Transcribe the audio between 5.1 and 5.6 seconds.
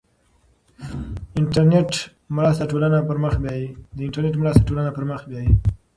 بیايي.